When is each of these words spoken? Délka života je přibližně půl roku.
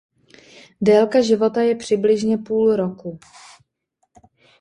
Délka 0.81 1.21
života 1.21 1.61
je 1.61 1.75
přibližně 1.75 2.37
půl 2.37 2.75
roku. 2.75 3.19